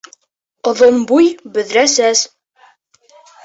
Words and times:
Оҙон 0.71 0.97
буй, 1.11 1.29
бөҙрә 1.59 1.87
сәс! 1.99 2.27